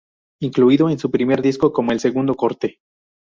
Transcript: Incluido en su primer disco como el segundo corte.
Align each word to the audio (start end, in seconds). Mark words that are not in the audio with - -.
Incluido 0.41 0.89
en 0.89 0.97
su 0.97 1.11
primer 1.11 1.43
disco 1.43 1.71
como 1.71 1.91
el 1.91 1.99
segundo 1.99 2.33
corte. 2.33 2.79